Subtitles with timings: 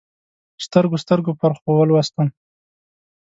[0.65, 2.27] سترګو، سترګو پرخو ولوستم